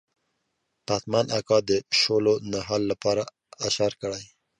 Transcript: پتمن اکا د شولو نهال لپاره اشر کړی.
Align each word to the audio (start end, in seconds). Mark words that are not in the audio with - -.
پتمن 0.85 1.25
اکا 1.39 1.57
د 1.69 1.69
شولو 1.99 2.33
نهال 2.51 2.81
لپاره 2.91 3.23
اشر 3.67 3.91
کړی. 4.01 4.23